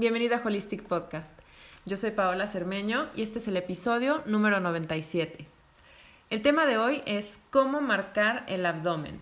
[0.00, 1.38] Hola, bienvenida a Holistic Podcast.
[1.84, 5.46] Yo soy Paola Cermeño y este es el episodio número 97.
[6.30, 9.20] El tema de hoy es cómo marcar el abdomen.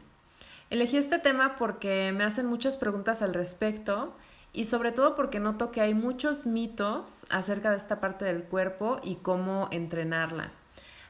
[0.70, 4.14] Elegí este tema porque me hacen muchas preguntas al respecto
[4.52, 9.00] y sobre todo porque noto que hay muchos mitos acerca de esta parte del cuerpo
[9.02, 10.52] y cómo entrenarla.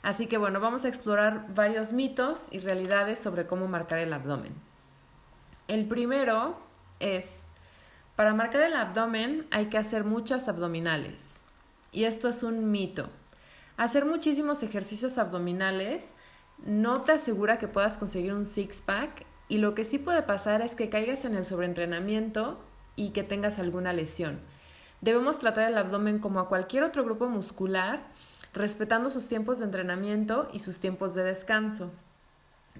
[0.00, 4.54] Así que bueno, vamos a explorar varios mitos y realidades sobre cómo marcar el abdomen.
[5.66, 6.58] El primero
[7.00, 7.44] es
[8.18, 11.40] para marcar el abdomen hay que hacer muchas abdominales.
[11.92, 13.10] Y esto es un mito.
[13.76, 16.14] Hacer muchísimos ejercicios abdominales
[16.66, 20.74] no te asegura que puedas conseguir un six-pack y lo que sí puede pasar es
[20.74, 22.58] que caigas en el sobreentrenamiento
[22.96, 24.40] y que tengas alguna lesión.
[25.00, 28.00] Debemos tratar el abdomen como a cualquier otro grupo muscular,
[28.52, 31.92] respetando sus tiempos de entrenamiento y sus tiempos de descanso.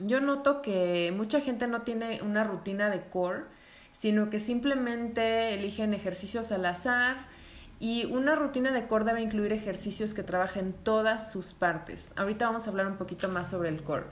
[0.01, 3.45] Yo noto que mucha gente no tiene una rutina de core
[3.93, 7.27] sino que simplemente eligen ejercicios al azar
[7.81, 12.11] y una rutina de core debe incluir ejercicios que trabajen todas sus partes.
[12.17, 14.07] Ahorita vamos a hablar un poquito más sobre el core.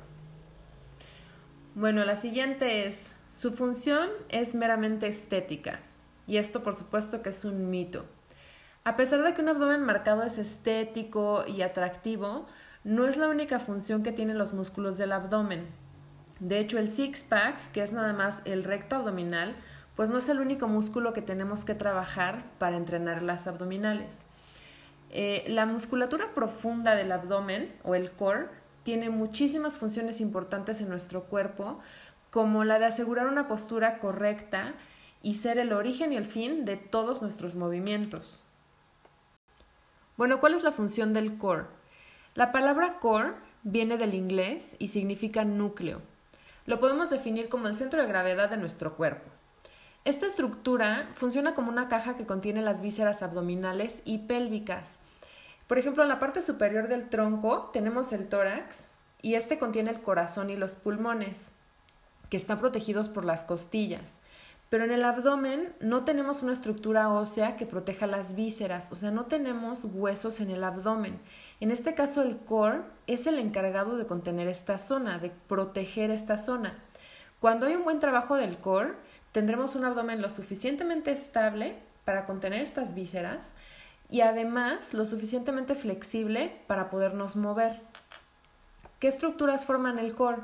[1.75, 5.81] Bueno, la siguiente es, su función es meramente estética
[6.27, 8.07] y esto por supuesto que es un mito.
[8.85, 12.47] A pesar de que un abdomen marcado es estético y atractivo,
[12.85, 15.67] no es la única función que tienen los músculos del abdomen.
[16.41, 19.57] De hecho, el six-pack, que es nada más el recto abdominal,
[19.95, 24.27] pues no es el único músculo que tenemos que trabajar para entrenar las abdominales.
[25.11, 28.49] Eh, la musculatura profunda del abdomen o el core
[28.83, 31.81] tiene muchísimas funciones importantes en nuestro cuerpo,
[32.31, 34.75] como la de asegurar una postura correcta
[35.23, 38.43] y ser el origen y el fin de todos nuestros movimientos.
[40.17, 41.65] Bueno, ¿cuál es la función del core?
[42.35, 43.33] La palabra core
[43.63, 46.03] viene del inglés y significa núcleo.
[46.67, 49.31] Lo podemos definir como el centro de gravedad de nuestro cuerpo.
[50.05, 54.99] Esta estructura funciona como una caja que contiene las vísceras abdominales y pélvicas.
[55.67, 58.89] Por ejemplo, en la parte superior del tronco tenemos el tórax
[59.23, 61.53] y este contiene el corazón y los pulmones,
[62.31, 64.21] que están protegidos por las costillas.
[64.69, 69.13] Pero en el abdomen no tenemos una estructura ósea que proteja las vísceras, o sea,
[69.13, 71.21] no tenemos huesos en el abdomen.
[71.61, 76.37] En este caso, el core es el encargado de contener esta zona, de proteger esta
[76.37, 76.75] zona.
[77.41, 78.95] Cuando hay un buen trabajo del core,
[79.33, 83.53] tendremos un abdomen lo suficientemente estable para contener estas vísceras
[84.09, 87.81] y además lo suficientemente flexible para podernos mover.
[88.99, 90.43] ¿Qué estructuras forman el core?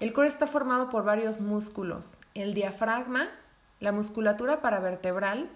[0.00, 3.28] El core está formado por varios músculos, el diafragma,
[3.80, 5.48] la musculatura paravertebral,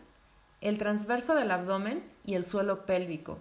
[0.61, 3.39] el transverso del abdomen y el suelo pélvico.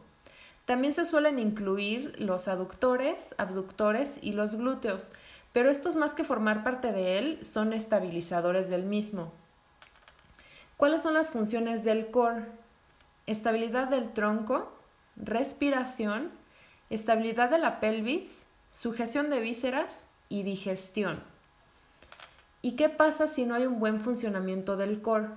[0.66, 5.14] También se suelen incluir los aductores, abductores y los glúteos,
[5.54, 9.32] pero estos más que formar parte de él son estabilizadores del mismo.
[10.76, 12.48] ¿Cuáles son las funciones del core?
[13.28, 14.74] Estabilidad del tronco,
[15.16, 16.32] respiración,
[16.90, 21.24] estabilidad de la pelvis, sujeción de vísceras y digestión.
[22.62, 25.30] ¿Y qué pasa si no hay un buen funcionamiento del core?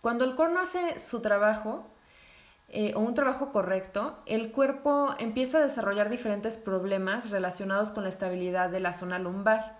[0.00, 1.86] Cuando el core no hace su trabajo
[2.72, 8.08] eh, o un trabajo correcto, el cuerpo empieza a desarrollar diferentes problemas relacionados con la
[8.08, 9.76] estabilidad de la zona lumbar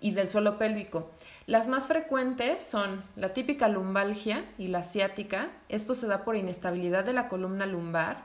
[0.00, 1.10] y del suelo pélvico.
[1.46, 5.50] Las más frecuentes son la típica lumbalgia y la ciática.
[5.68, 8.24] Esto se da por inestabilidad de la columna lumbar.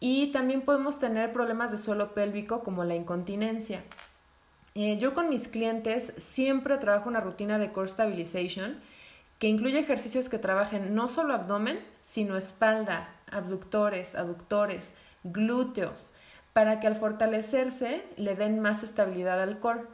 [0.00, 3.82] Y también podemos tener problemas de suelo pélvico como la incontinencia.
[4.74, 8.80] Eh, yo con mis clientes siempre trabajo una rutina de core stabilization
[9.38, 16.14] que incluye ejercicios que trabajen no solo abdomen, sino espalda, abductores, aductores, glúteos,
[16.52, 19.84] para que al fortalecerse le den más estabilidad al core.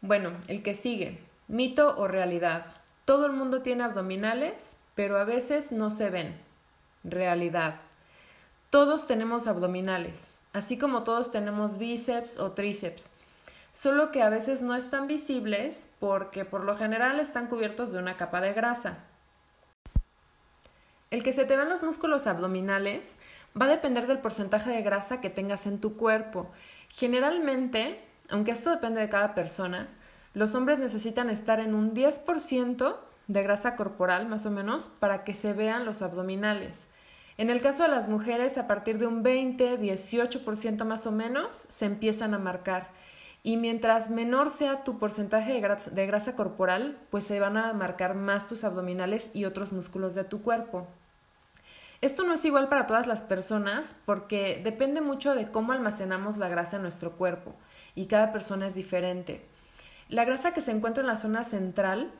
[0.00, 2.66] Bueno, el que sigue, mito o realidad.
[3.04, 6.36] Todo el mundo tiene abdominales, pero a veces no se ven.
[7.02, 7.76] Realidad.
[8.70, 13.10] Todos tenemos abdominales, así como todos tenemos bíceps o tríceps,
[13.72, 18.16] solo que a veces no están visibles porque por lo general están cubiertos de una
[18.16, 18.98] capa de grasa.
[21.10, 23.16] El que se te vean los músculos abdominales
[23.60, 26.50] va a depender del porcentaje de grasa que tengas en tu cuerpo.
[26.88, 29.88] Generalmente, aunque esto depende de cada persona,
[30.34, 32.96] los hombres necesitan estar en un 10%
[33.26, 36.88] de grasa corporal más o menos para que se vean los abdominales.
[37.38, 41.64] En el caso de las mujeres, a partir de un 20, 18% más o menos,
[41.68, 42.88] se empiezan a marcar.
[43.42, 48.46] Y mientras menor sea tu porcentaje de grasa, corporal, pues se van a marcar más
[48.46, 50.86] tus abdominales y otros músculos de tu cuerpo.
[52.00, 56.48] Esto no es igual para todas las personas porque depende mucho de cómo almacenamos la
[56.48, 57.54] grasa en nuestro cuerpo
[57.94, 59.44] y cada persona es diferente.
[60.08, 62.12] La grasa que se encuentra en la zona central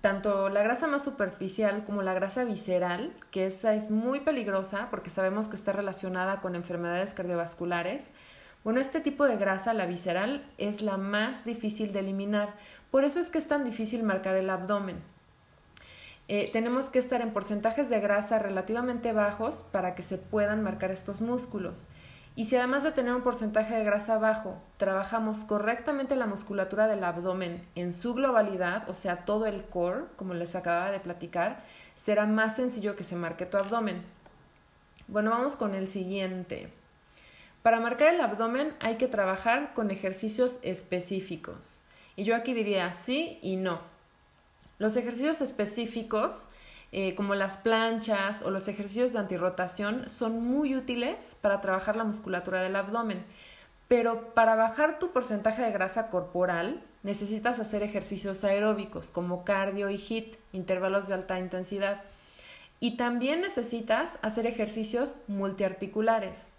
[0.00, 5.10] tanto la grasa más superficial como la grasa visceral, que esa es muy peligrosa porque
[5.10, 8.10] sabemos que está relacionada con enfermedades cardiovasculares.
[8.68, 12.52] Bueno, este tipo de grasa, la visceral, es la más difícil de eliminar.
[12.90, 15.00] Por eso es que es tan difícil marcar el abdomen.
[16.28, 20.90] Eh, tenemos que estar en porcentajes de grasa relativamente bajos para que se puedan marcar
[20.90, 21.88] estos músculos.
[22.36, 27.04] Y si además de tener un porcentaje de grasa bajo, trabajamos correctamente la musculatura del
[27.04, 31.64] abdomen en su globalidad, o sea, todo el core, como les acababa de platicar,
[31.96, 34.02] será más sencillo que se marque tu abdomen.
[35.06, 36.70] Bueno, vamos con el siguiente.
[37.62, 41.82] Para marcar el abdomen hay que trabajar con ejercicios específicos.
[42.16, 43.80] Y yo aquí diría sí y no.
[44.78, 46.48] Los ejercicios específicos
[46.90, 52.04] eh, como las planchas o los ejercicios de antirrotación son muy útiles para trabajar la
[52.04, 53.24] musculatura del abdomen.
[53.88, 59.96] Pero para bajar tu porcentaje de grasa corporal necesitas hacer ejercicios aeróbicos como cardio y
[59.96, 62.02] HIIT, intervalos de alta intensidad.
[62.80, 66.52] Y también necesitas hacer ejercicios multiarticulares.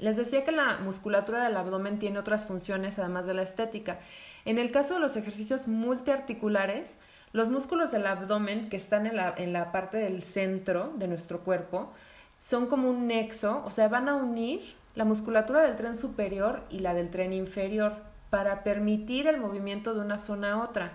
[0.00, 3.98] Les decía que la musculatura del abdomen tiene otras funciones además de la estética.
[4.46, 6.96] En el caso de los ejercicios multiarticulares,
[7.32, 11.92] los músculos del abdomen que están en la, parte del centro de nuestro cuerpo
[12.38, 16.78] son como un nexo, o sea, van a unir la musculatura del tren superior y
[16.78, 17.96] la del tren inferior
[18.30, 20.92] para permitir el movimiento de una zona a otra.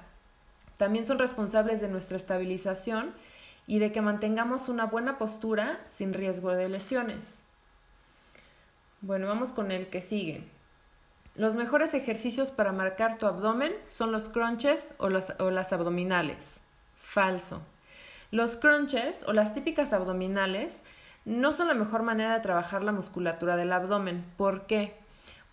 [0.80, 3.14] También son responsables de nuestra estabilización
[3.68, 7.45] y de que mantengamos una buena postura sin riesgo de lesiones.
[9.06, 10.44] Bueno, vamos con el que sigue.
[11.36, 16.60] Los mejores ejercicios para marcar tu abdomen son los crunches o, o las abdominales.
[16.98, 17.62] Falso.
[18.32, 20.82] Los crunches o las típicas abdominales
[21.24, 24.26] no son la mejor manera de trabajar la musculatura del abdomen.
[24.38, 24.96] ¿Por qué?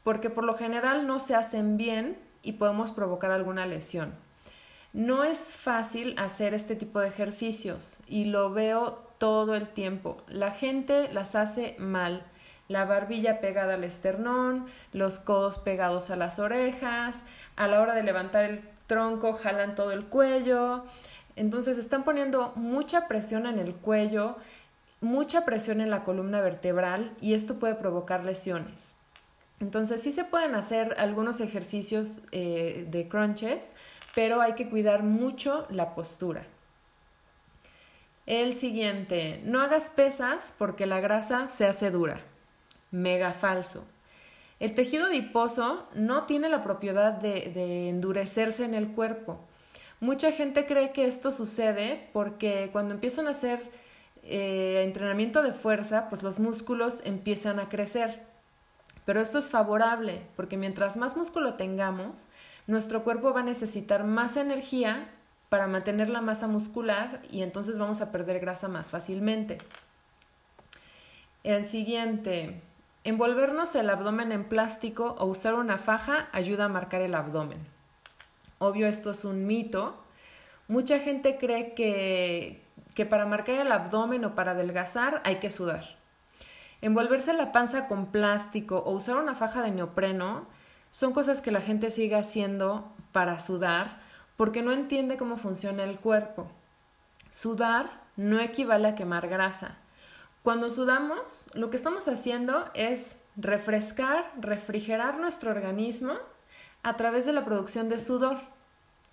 [0.03, 4.15] Porque por lo general no se hacen bien y podemos provocar alguna lesión.
[4.95, 10.23] No es fácil hacer este tipo de ejercicios y lo veo todo el tiempo.
[10.27, 12.25] La gente las hace mal
[12.69, 17.23] la barbilla pegada al esternón, los codos pegados a las orejas,
[17.57, 20.85] a la hora de levantar el tronco jalan todo el cuello,
[21.37, 24.37] entonces están poniendo mucha presión en el cuello,
[25.01, 28.95] mucha presión en la columna vertebral y esto puede provocar lesiones.
[29.61, 33.75] Entonces sí se pueden hacer algunos ejercicios eh, de crunches,
[34.15, 36.47] pero hay que cuidar mucho la postura.
[38.27, 42.21] El siguiente, no hagas pesas porque la grasa se hace dura
[42.93, 43.85] mega falso.
[44.61, 49.41] El tejido adiposo no tiene la propiedad de, endurecerse en el cuerpo.
[49.99, 53.61] Mucha gente cree que esto sucede porque cuando empiezan a hacer
[54.23, 58.23] eh, entrenamiento de fuerza, pues los músculos empiezan a crecer.
[59.05, 62.29] Pero esto es favorable porque mientras más músculo tengamos,
[62.69, 65.09] nuestro cuerpo va a necesitar más energía
[65.49, 69.59] para mantener la masa muscular y entonces vamos a perder grasa más fácilmente.
[71.43, 72.63] El siguiente,
[73.05, 77.59] Envolvernos el abdomen en plástico o usar una faja ayuda a marcar el abdomen.
[78.59, 79.97] Obvio, esto es un mito.
[80.69, 82.63] Mucha gente cree que,
[82.95, 85.97] que para marcar el abdomen o para adelgazar hay que sudar.
[86.81, 90.47] Envolverse la panza con plástico o usar una faja de neopreno
[90.93, 94.01] son cosas que la gente sigue haciendo para sudar
[94.37, 96.47] porque no entiende cómo funciona el cuerpo.
[97.31, 99.79] Sudar no equivale a quemar grasa.
[100.43, 106.15] Cuando sudamos, lo que estamos haciendo es refrescar, refrigerar nuestro organismo
[106.83, 108.39] a través de la producción de sudor.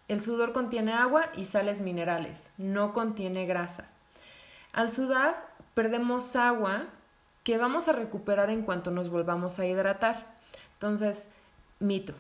[0.07, 3.88] El sudor contiene agua y sales minerales, no contiene grasa.
[4.74, 6.86] Al sudar, perdemos agua
[7.43, 10.25] que vamos a recuperar en cuanto nos volvamos a hidratar.
[10.74, 11.29] Entonces,
[11.79, 12.13] mito.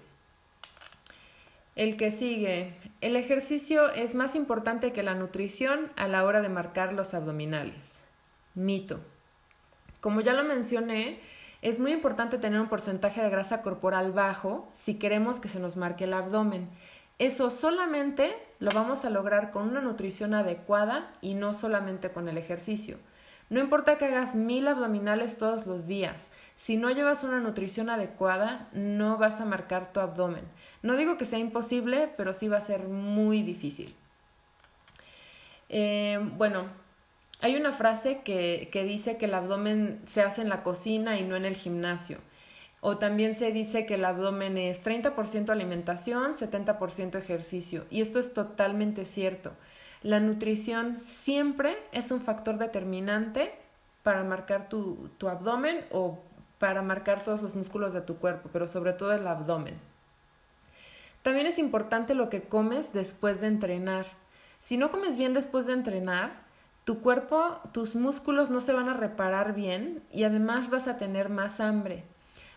[1.75, 6.49] El que sigue, el ejercicio es más importante que la nutrición a la hora de
[6.49, 8.03] marcar los abdominales.
[8.59, 8.99] Mito.
[10.01, 11.19] Como ya lo mencioné,
[11.61, 15.77] es muy importante tener un porcentaje de grasa corporal bajo si queremos que se nos
[15.77, 16.69] marque el abdomen.
[17.19, 22.37] Eso solamente lo vamos a lograr con una nutrición adecuada y no solamente con el
[22.37, 22.97] ejercicio.
[23.49, 28.67] No importa que hagas mil abdominales todos los días, si no llevas una nutrición adecuada,
[28.73, 30.43] no vas a marcar tu abdomen.
[30.83, 33.95] No digo que sea imposible, pero sí va a ser muy difícil.
[35.69, 36.65] Eh, bueno,
[37.41, 41.23] hay una frase que, que dice que el abdomen se hace en la cocina y
[41.23, 42.17] no en el gimnasio.
[42.81, 47.85] O también se dice que el abdomen es 30% alimentación, 70% ejercicio.
[47.89, 49.51] Y esto es totalmente cierto.
[50.01, 53.53] La nutrición siempre es un factor determinante
[54.03, 56.19] para marcar tu, tu, abdomen o
[56.57, 59.75] para marcar todos los músculos de tu cuerpo, pero sobre todo el abdomen.
[61.21, 64.05] También es importante lo que comes después de entrenar.
[64.59, 66.31] Si no comes bien después de entrenar,
[66.89, 71.29] tu cuerpo, tus músculos no se van a reparar bien y además vas a tener
[71.29, 72.03] más hambre.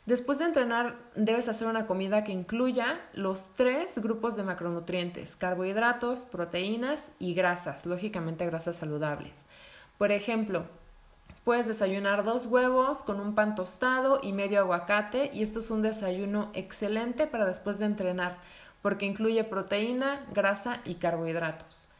[0.06, 6.24] Después de entrenar debes hacer una comida que incluya los tres grupos de macronutrientes, carbohidratos,
[6.24, 9.44] proteínas y grasas, lógicamente grasas saludables.
[9.98, 10.64] Por ejemplo,
[11.44, 15.82] puedes desayunar dos huevos con un pan tostado y medio aguacate y esto es un
[15.82, 18.38] desayuno excelente para después de entrenar
[18.80, 21.90] porque incluye proteína, grasa y carbohidratos.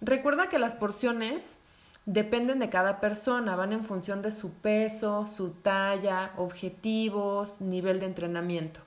[0.00, 1.60] Recuerda que las porciones
[2.06, 8.06] dependen de cada persona, van en función de su peso, su talla, objetivos, nivel de
[8.06, 8.80] entrenamiento.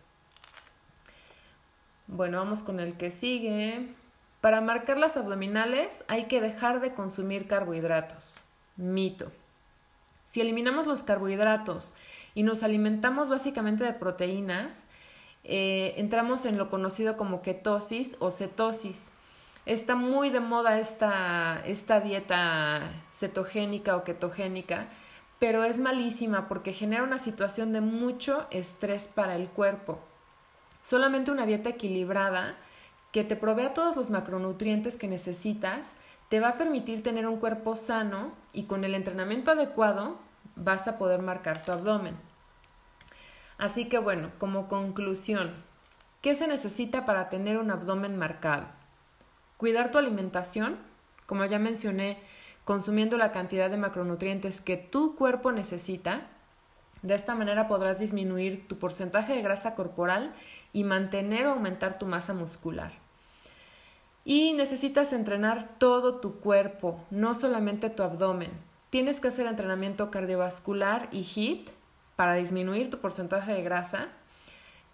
[2.07, 3.93] Bueno, vamos con el que sigue.
[4.41, 8.41] Para marcar las abdominales hay que dejar de consumir carbohidratos.
[8.77, 9.31] Mito.
[10.25, 11.93] Si eliminamos los carbohidratos
[12.33, 14.87] y nos alimentamos básicamente de proteínas,
[15.43, 19.11] eh, entramos en lo conocido como ketosis o cetosis.
[19.69, 24.87] Está muy de moda esta, esta dieta cetogénica o ketogénica,
[25.37, 29.99] pero es malísima porque genera una situación de mucho estrés para el cuerpo.
[30.81, 32.55] Solamente una dieta equilibrada
[33.11, 35.93] que te provea todos los macronutrientes que necesitas
[36.29, 40.17] te va a permitir tener un cuerpo sano y con el entrenamiento adecuado
[40.55, 42.15] vas a poder marcar tu abdomen.
[43.59, 45.53] Así que bueno, como conclusión,
[46.23, 48.78] ¿qué se necesita para tener un abdomen marcado?
[49.59, 50.77] Cuidar tu alimentación,
[51.25, 52.17] como ya mencioné,
[52.63, 56.27] consumiendo la cantidad de macronutrientes que tu cuerpo necesita.
[57.01, 60.33] De esta manera podrás disminuir tu porcentaje de grasa corporal
[60.71, 62.93] y mantener o aumentar tu masa muscular.
[64.23, 68.51] Y necesitas entrenar todo tu cuerpo, no solamente tu abdomen.
[68.89, 71.71] Tienes que hacer entrenamiento cardiovascular y HIIT
[72.15, 74.07] para disminuir tu porcentaje de grasa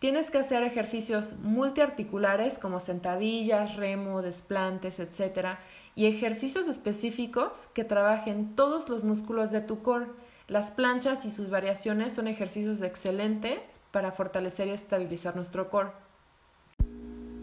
[0.06, 5.58] Tienes que hacer ejercicios multiarticulares como sentadillas, remo, desplantes, etc.
[5.96, 10.06] Y ejercicios específicos que trabajen todos los músculos de tu core.
[10.48, 15.94] Las planchas y sus variaciones son ejercicios excelentes para fortalecer y estabilizar nuestro core.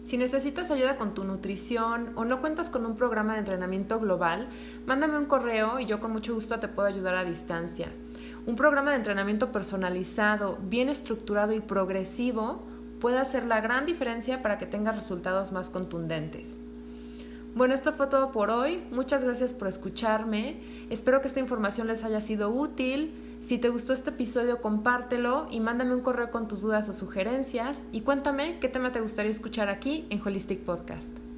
[0.05, 4.47] Si necesitas ayuda con tu nutrición o no cuentas con un programa de entrenamiento global,
[4.85, 7.91] mándame un correo y yo con mucho gusto te puedo ayudar a distancia.
[8.45, 12.61] Un programa de entrenamiento personalizado, bien estructurado y progresivo
[12.99, 16.59] puede hacer la gran diferencia para que tengas resultados más contundentes.
[17.55, 18.83] Bueno, esto fue todo por hoy.
[18.91, 20.59] Muchas gracias por escucharme.
[20.89, 23.13] Espero que esta información les haya sido útil.
[23.41, 27.85] Si te gustó este episodio, compártelo y mándame un correo con tus dudas o sugerencias
[27.91, 31.32] y cuéntame qué tema te gustaría escuchar aquí en Holistic Podcast.